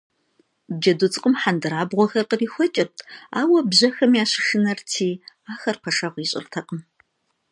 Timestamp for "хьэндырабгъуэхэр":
1.41-2.25